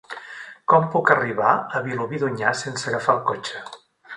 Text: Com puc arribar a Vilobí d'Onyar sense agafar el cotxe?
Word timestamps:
Com 0.71 0.87
puc 0.95 1.11
arribar 1.15 1.51
a 1.55 1.83
Vilobí 1.89 2.23
d'Onyar 2.25 2.57
sense 2.63 2.91
agafar 2.93 3.17
el 3.19 3.25
cotxe? 3.33 3.63